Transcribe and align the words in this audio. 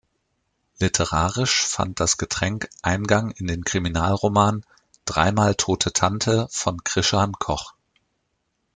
Literarisch 0.79 1.63
fand 1.63 1.99
das 1.99 2.17
Getränk 2.17 2.71
Eingang 2.81 3.29
in 3.29 3.45
den 3.45 3.63
Kriminalroman 3.63 4.65
"Dreimal 5.05 5.53
Tote 5.53 5.93
Tante" 5.93 6.47
von 6.49 6.83
Krischan 6.83 7.33
Koch. 7.33 7.75